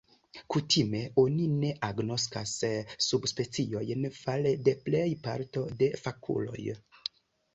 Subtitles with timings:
[0.53, 2.53] Kutime oni ne agnoskas
[3.07, 6.65] subspeciojn fare de plej parto de fakuloj.